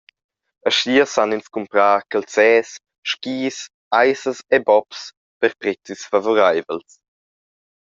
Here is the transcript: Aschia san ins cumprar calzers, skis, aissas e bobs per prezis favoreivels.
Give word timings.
Aschia 0.67 1.05
san 1.13 1.33
ins 1.35 1.49
cumprar 1.55 1.99
calzers, 2.11 2.71
skis, 3.11 3.57
aissas 4.01 4.39
e 4.55 4.57
bobs 4.67 4.99
per 5.39 5.51
prezis 5.61 6.01
favoreivels. 6.11 6.91